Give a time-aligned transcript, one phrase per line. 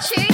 [0.00, 0.27] tuned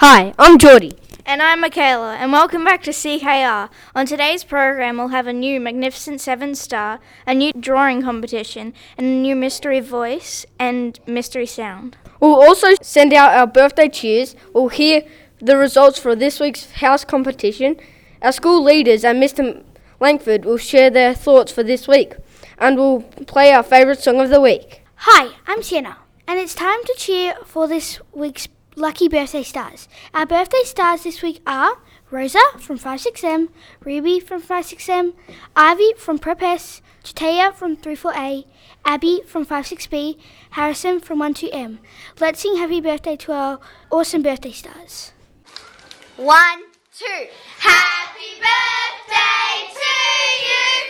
[0.00, 0.96] Hi, I'm Geordie.
[1.26, 3.68] And I'm Michaela, and welcome back to CKR.
[3.96, 9.06] On today's program, we'll have a new Magnificent Seven Star, a new drawing competition, and
[9.08, 11.96] a new mystery voice and mystery sound.
[12.20, 14.36] We'll also send out our birthday cheers.
[14.54, 15.02] We'll hear
[15.40, 17.76] the results for this week's house competition.
[18.22, 19.64] Our school leaders and Mr.
[19.98, 22.14] Langford will share their thoughts for this week,
[22.56, 24.84] and we'll play our favourite song of the week.
[24.98, 25.96] Hi, I'm Sienna,
[26.28, 28.46] and it's time to cheer for this week's
[28.78, 29.88] lucky birthday stars.
[30.14, 31.78] Our birthday stars this week are
[32.10, 33.48] Rosa from 56M,
[33.84, 35.14] Ruby from 56M,
[35.56, 38.44] Ivy from Prep S, Chatea from 34A,
[38.84, 40.18] Abby from 56B,
[40.50, 41.78] Harrison from 12M.
[42.20, 45.12] Let's sing happy birthday to our awesome birthday stars.
[46.16, 46.62] One,
[46.96, 47.26] two.
[47.58, 49.90] Happy birthday to
[50.46, 50.84] you.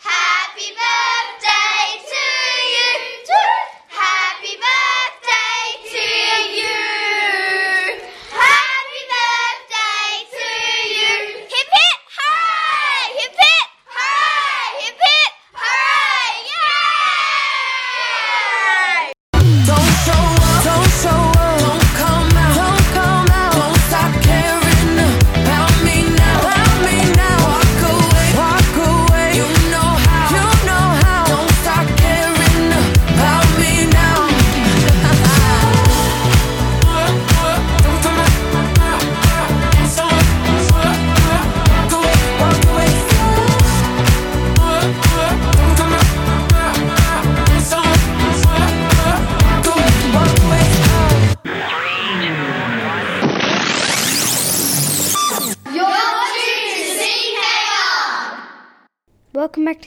[0.00, 2.24] Happy birthday to
[2.72, 3.12] you.
[3.28, 3.81] Happy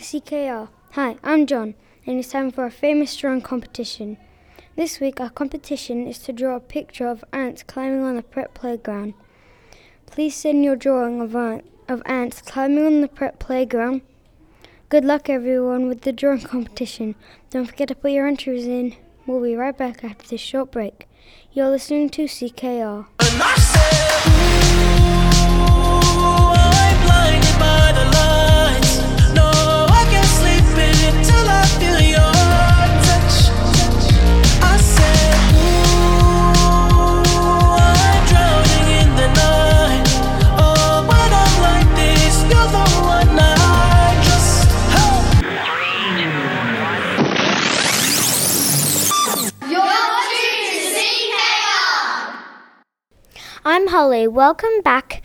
[0.05, 0.69] CKR.
[0.91, 1.73] Hi, I'm John,
[2.05, 4.17] and it's time for our famous drawing competition.
[4.75, 8.53] This week, our competition is to draw a picture of ants climbing on the prep
[8.53, 9.16] playground.
[10.05, 14.01] Please send your drawing of, ant, of ants climbing on the prep playground.
[14.89, 17.16] Good luck, everyone, with the drawing competition.
[17.49, 18.95] Don't forget to put your entries in.
[19.25, 21.07] We'll be right back after this short break.
[21.51, 23.07] You're listening to CKR.
[53.95, 54.28] Holly.
[54.28, 55.22] Welcome back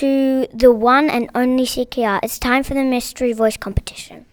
[0.00, 2.20] to the one and only CKR.
[2.22, 4.24] It's time for the mystery voice competition.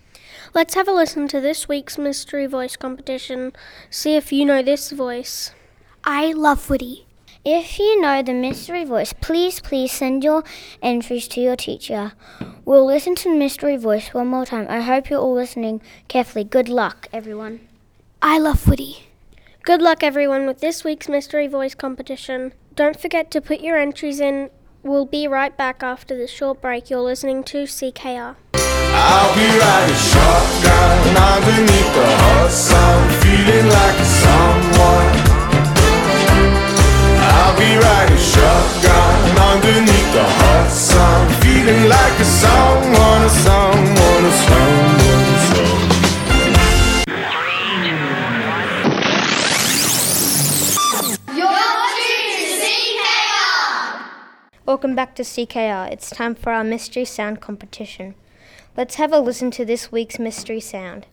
[0.53, 3.51] Let's have a listen to this week's mystery voice competition.
[3.89, 5.51] See if you know this voice.
[6.05, 7.05] I love Woody.
[7.43, 10.45] If you know the mystery voice, please, please send your
[10.81, 12.13] entries to your teacher.
[12.63, 14.67] We'll listen to the mystery voice one more time.
[14.69, 16.45] I hope you're all listening carefully.
[16.45, 17.67] Good luck, everyone.
[18.21, 19.07] I love Woody.
[19.63, 22.53] Good luck, everyone, with this week's mystery voice competition.
[22.73, 24.49] Don't forget to put your entries in.
[24.81, 26.89] We'll be right back after this short break.
[26.89, 28.37] You're listening to CKR.
[28.53, 35.11] I'll be riding shotgun underneath the hot sun, feeling like someone.
[37.19, 38.17] I'll be riding
[55.11, 55.91] back to CKR.
[55.91, 58.15] It's time for our mystery sound competition.
[58.77, 61.05] Let's have a listen to this week's mystery sound.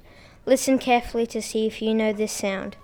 [0.47, 2.77] Listen carefully to see if you know this sound.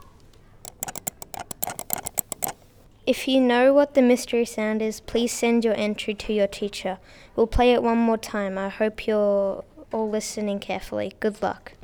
[3.06, 6.98] If you know what the mystery sound is, please send your entry to your teacher.
[7.36, 8.58] We'll play it one more time.
[8.58, 9.62] I hope you're
[9.92, 11.12] all listening carefully.
[11.20, 11.74] Good luck.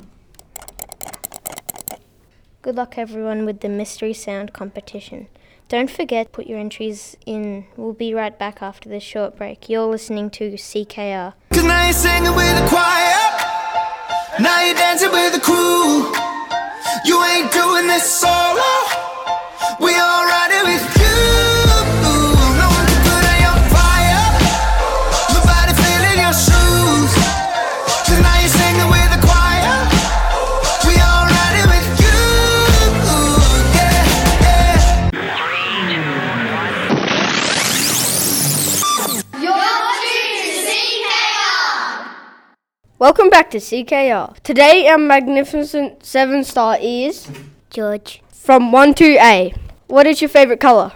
[2.62, 5.28] Good luck, everyone, with the mystery sound competition.
[5.70, 7.64] Don't forget, put your entries in.
[7.76, 9.68] We'll be right back after this short break.
[9.68, 11.34] You're listening to CKR.
[11.52, 13.14] Cause now you're singing with the choir.
[14.40, 16.12] Now you're dancing with the crew.
[17.04, 18.99] You ain't doing this solo.
[43.30, 44.40] Welcome back to CKR.
[44.40, 47.30] Today our magnificent seven star is
[47.70, 48.24] George.
[48.32, 49.54] from 1 to A.
[49.86, 50.90] What is your favorite color?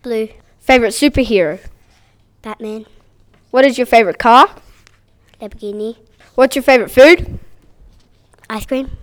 [0.00, 0.28] Blue.
[0.60, 1.58] Favorite superhero?
[2.42, 2.86] Batman.
[3.50, 4.54] What is your favorite car?
[5.42, 5.96] Lamborghini.
[6.36, 7.40] What's your favorite food?
[8.48, 8.96] Ice cream.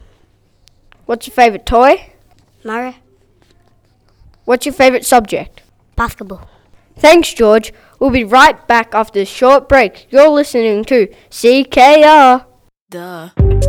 [1.05, 2.13] What's your favorite toy?
[2.63, 2.93] Mario.
[4.45, 5.61] What's your favorite subject?
[5.97, 6.47] Basketball.
[6.95, 7.73] Thanks, George.
[7.99, 10.07] We'll be right back after this short break.
[10.09, 12.45] You're listening to CKR.
[12.91, 13.60] Duh.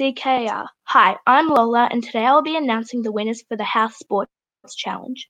[0.00, 0.66] CKR.
[0.84, 4.30] Hi, I'm Lola, and today I'll be announcing the winners for the House Sports
[4.74, 5.28] Challenge.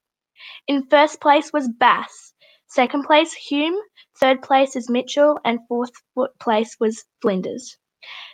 [0.69, 2.33] In first place was Bass,
[2.69, 3.75] second place Hume,
[4.21, 7.77] third place is Mitchell, and fourth fo- place was Flinders.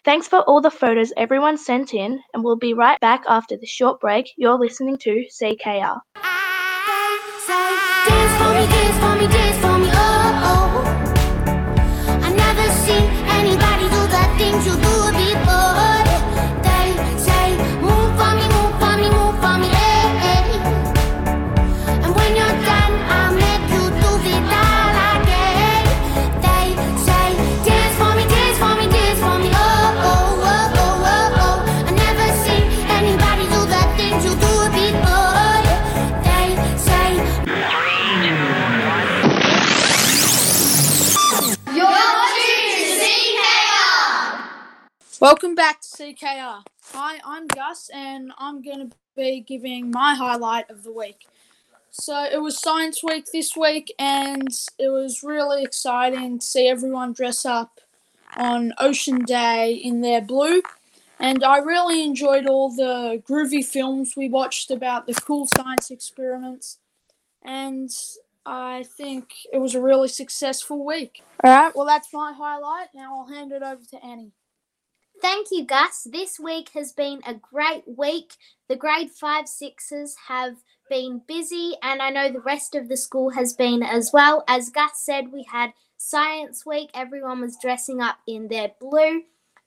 [0.05, 3.65] Thanks for all the photos everyone sent in, and we'll be right back after the
[3.65, 4.31] short break.
[4.37, 6.01] You're listening to CKR.
[45.27, 46.63] Welcome back to CKR.
[46.93, 51.27] Hi, I'm Gus, and I'm going to be giving my highlight of the week.
[51.91, 57.13] So, it was Science Week this week, and it was really exciting to see everyone
[57.13, 57.81] dress up
[58.37, 60.63] on Ocean Day in their blue.
[61.19, 66.79] And I really enjoyed all the groovy films we watched about the cool science experiments.
[67.43, 67.91] And
[68.47, 71.25] I think it was a really successful week.
[71.43, 72.91] All right, well, that's my highlight.
[72.95, 74.31] Now I'll hand it over to Annie.
[75.23, 76.07] Thank you, Gus.
[76.11, 78.35] This week has been a great week.
[78.69, 80.57] The grade five sixes have
[80.91, 84.45] been busy, and I know the rest of the school has been as well.
[84.47, 86.91] As Gus said, we had Science Week.
[86.95, 89.23] Everyone was dressing up in their blue,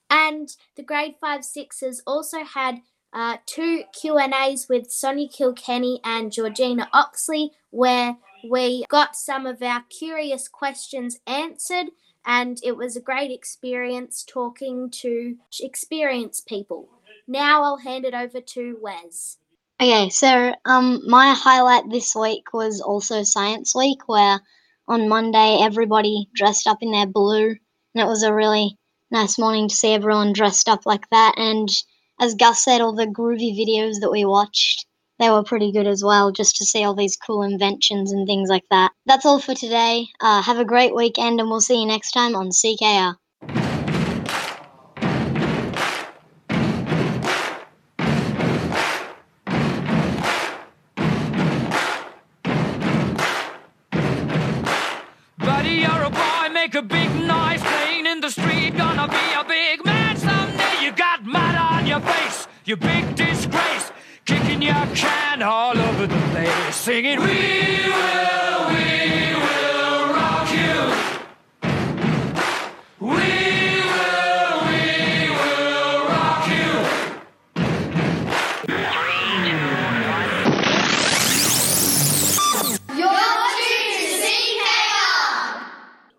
[0.10, 2.82] and the grade five sixes also had
[3.12, 8.18] uh, two Q and A's with Sonia Kilkenny and Georgina Oxley, where
[8.50, 11.88] we got some of our curious questions answered
[12.26, 16.90] and it was a great experience talking to experienced people.
[17.28, 19.38] Now I'll hand it over to Wes.
[19.82, 24.42] Okay, so um, my highlight this week was also Science Week, where
[24.88, 28.78] on Monday everybody dressed up in their blue, and it was a really
[29.12, 31.36] nice morning to see everyone dressed up like that.
[31.38, 31.70] And
[32.20, 34.86] as Gus said, all the groovy videos that we watched,
[35.20, 38.50] they were pretty good as well, just to see all these cool inventions and things
[38.50, 38.92] like that.
[39.06, 40.08] That's all for today.
[40.22, 43.16] Uh, have a great weekend, and we'll see you next time on CKR.
[55.38, 58.78] Buddy, you're a boy, make a big noise playing in the street.
[58.78, 60.82] Gonna be a big man someday.
[60.82, 63.69] You got mud on your face, you big disgrace.
[64.60, 66.76] Kicking your can all over the place.
[66.76, 70.82] Singing, We will, we will rock you.
[73.00, 76.74] We will, we will rock you.
[82.98, 85.64] You're watching CKR.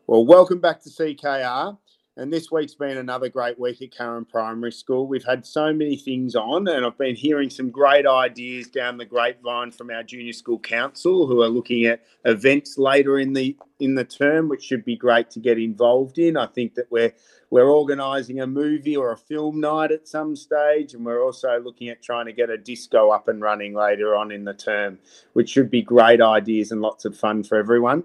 [0.07, 1.77] Well, welcome back to CKR.
[2.17, 5.07] And this week's been another great week at Curran Primary School.
[5.07, 9.05] We've had so many things on, and I've been hearing some great ideas down the
[9.05, 13.95] grapevine from our junior school council, who are looking at events later in the in
[13.95, 16.37] the term, which should be great to get involved in.
[16.37, 17.15] I think that we're
[17.51, 21.91] we're organising a movie or a film night at some stage, and we're also looking
[21.91, 24.99] at trying to get a disco up and running later on in the term,
[25.35, 28.03] which should be great ideas and lots of fun for everyone.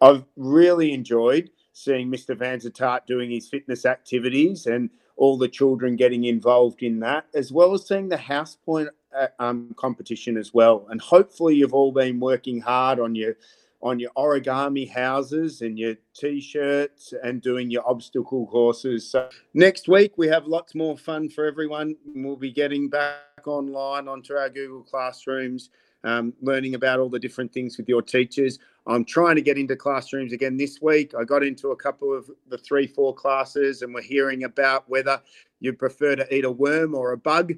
[0.00, 2.34] I've really enjoyed seeing Mr.
[2.34, 7.52] Van Vanzertart doing his fitness activities and all the children getting involved in that, as
[7.52, 10.86] well as seeing the house point uh, um, competition as well.
[10.88, 13.36] And hopefully, you've all been working hard on your
[13.82, 19.08] on your origami houses and your t-shirts and doing your obstacle courses.
[19.08, 21.94] So next week we have lots more fun for everyone.
[22.06, 25.68] We'll be getting back online onto our Google classrooms,
[26.04, 28.58] um, learning about all the different things with your teachers.
[28.86, 31.12] I'm trying to get into classrooms again this week.
[31.18, 35.20] I got into a couple of the three, four classes, and we're hearing about whether
[35.60, 37.54] you prefer to eat a worm or a bug.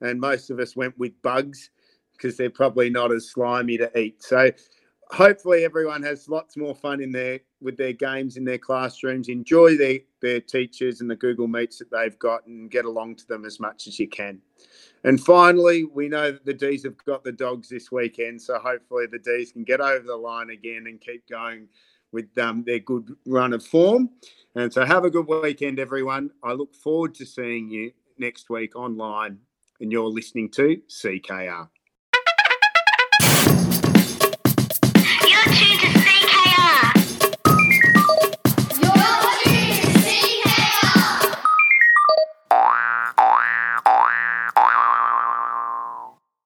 [0.00, 1.70] And most of us went with bugs
[2.12, 4.22] because they're probably not as slimy to eat.
[4.22, 4.50] So
[5.12, 9.28] hopefully everyone has lots more fun in their with their games in their classrooms.
[9.28, 13.26] Enjoy their their teachers and the Google Meets that they've got, and get along to
[13.26, 14.40] them as much as you can.
[15.04, 19.06] And finally, we know that the D's have got the dogs this weekend, so hopefully
[19.10, 21.68] the D's can get over the line again and keep going
[22.12, 24.10] with um, their good run of form.
[24.54, 26.30] And so have a good weekend, everyone.
[26.42, 29.38] I look forward to seeing you next week online,
[29.80, 31.68] and you're listening to CKR.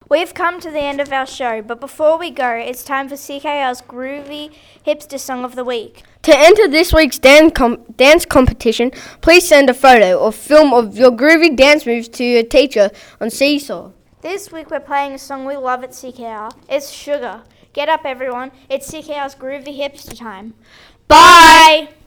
[0.08, 3.16] We've come to the end of our show, but before we go, it's time for
[3.16, 4.50] CKR's Groovy
[4.86, 6.04] Hipster Song of the Week.
[6.22, 10.96] To enter this week's dan- com- dance competition, please send a photo or film of
[10.96, 13.90] your groovy dance moves to your teacher on Seesaw.
[14.22, 16.50] This week we're playing a song we love at CKR.
[16.68, 17.42] It's Sugar.
[17.76, 18.52] Get up, everyone.
[18.70, 20.54] It's CKR's Groovy Hipster time.
[21.08, 21.88] Bye!
[21.90, 22.05] I'm